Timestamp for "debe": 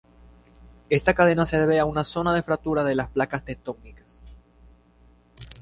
1.59-1.79